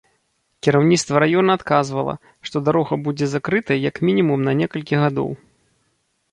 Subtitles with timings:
[0.67, 2.15] Кіраўніцтва раёна адказвала,
[2.49, 5.29] што дарога будзе закрытая як мінімум на некалькі гадоў.